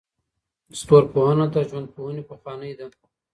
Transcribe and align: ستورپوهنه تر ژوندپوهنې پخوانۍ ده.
ستورپوهنه 0.79 1.45
تر 1.53 1.63
ژوندپوهنې 1.69 2.23
پخوانۍ 2.29 2.71
ده. 2.79 2.87